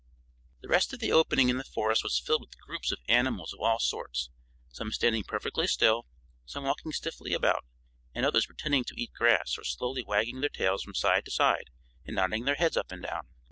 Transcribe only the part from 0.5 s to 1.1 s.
The rest of